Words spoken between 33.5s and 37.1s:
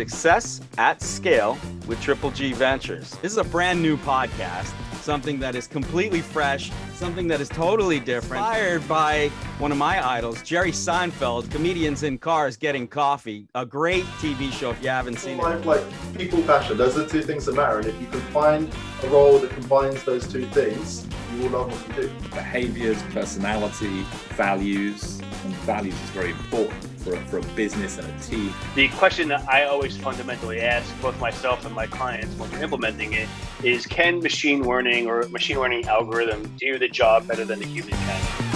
is can machine learning or machine learning algorithm do the